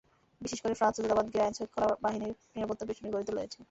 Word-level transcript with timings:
বিশেষ 0.41 0.59
করে 0.63 0.73
ফ্রান্স 0.73 0.95
দূতাবাস 0.97 1.25
ঘিরে 1.27 1.43
আইনশৃঙ্খলা 1.43 1.87
বাহিনীর 2.01 2.33
নিরাপত্তাবেষ্টনী 2.55 3.09
গড়ে 3.13 3.25
তোলা 3.27 3.41
হয়েছে। 3.41 3.59